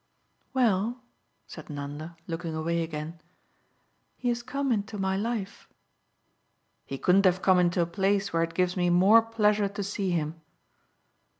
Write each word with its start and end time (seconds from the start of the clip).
"Well," 0.55 1.03
said 1.45 1.69
Nanda, 1.69 2.17
looking 2.25 2.55
away 2.55 2.81
again, 2.81 3.21
"he 4.17 4.29
has 4.29 4.41
come 4.41 4.71
into 4.71 4.97
my 4.97 5.15
life." 5.15 5.69
"He 6.87 6.97
couldn't 6.97 7.25
have 7.25 7.43
come 7.43 7.59
into 7.59 7.83
a 7.83 7.85
place 7.85 8.33
where 8.33 8.41
it 8.41 8.55
gives 8.55 8.75
me 8.75 8.89
more 8.89 9.21
pleasure 9.21 9.67
to 9.69 9.83
see 9.83 10.09
him." 10.09 10.41